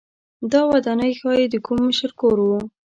[0.51, 2.49] دا ودانۍ ښايي د کوم مشر کور و